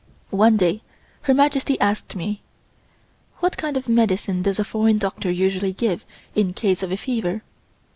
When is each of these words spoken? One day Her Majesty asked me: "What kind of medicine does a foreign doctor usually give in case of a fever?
One 0.31 0.57
day 0.57 0.81
Her 1.21 1.33
Majesty 1.35 1.79
asked 1.79 2.15
me: 2.15 2.41
"What 3.37 3.55
kind 3.55 3.77
of 3.77 3.87
medicine 3.87 4.41
does 4.41 4.57
a 4.57 4.63
foreign 4.63 4.97
doctor 4.97 5.29
usually 5.29 5.73
give 5.73 6.03
in 6.33 6.53
case 6.53 6.81
of 6.81 6.91
a 6.91 6.97
fever? 6.97 7.43